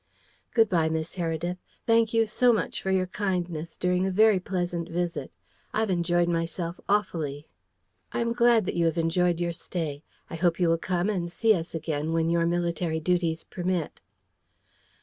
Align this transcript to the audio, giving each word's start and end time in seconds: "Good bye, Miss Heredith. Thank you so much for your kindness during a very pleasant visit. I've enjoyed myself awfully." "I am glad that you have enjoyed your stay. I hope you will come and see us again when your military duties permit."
"Good 0.55 0.67
bye, 0.67 0.89
Miss 0.89 1.13
Heredith. 1.15 1.59
Thank 1.85 2.11
you 2.11 2.25
so 2.25 2.51
much 2.51 2.81
for 2.81 2.89
your 2.89 3.05
kindness 3.05 3.77
during 3.77 4.07
a 4.07 4.09
very 4.09 4.39
pleasant 4.39 4.89
visit. 4.89 5.31
I've 5.75 5.91
enjoyed 5.91 6.27
myself 6.27 6.79
awfully." 6.89 7.45
"I 8.11 8.17
am 8.17 8.33
glad 8.33 8.65
that 8.65 8.73
you 8.73 8.87
have 8.87 8.97
enjoyed 8.97 9.39
your 9.39 9.53
stay. 9.53 10.01
I 10.27 10.37
hope 10.37 10.59
you 10.59 10.69
will 10.69 10.79
come 10.79 11.07
and 11.07 11.31
see 11.31 11.53
us 11.53 11.75
again 11.75 12.13
when 12.13 12.31
your 12.31 12.47
military 12.47 12.99
duties 12.99 13.43
permit." 13.43 13.99